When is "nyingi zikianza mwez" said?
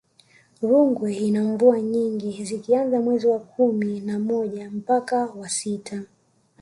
1.81-3.25